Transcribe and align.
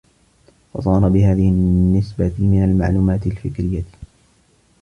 فَصَارَ 0.73 1.09
بِهَذِهِ 1.09 1.49
النِّسْبَةِ 1.49 2.31
مِنْ 2.39 2.63
الْمَعْلُومَاتِ 2.63 3.27
الْفِكْرِيَّةِ 3.27 3.83